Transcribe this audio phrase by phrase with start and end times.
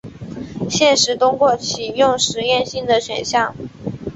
[0.67, 3.53] 现时通过启用实验性的选项。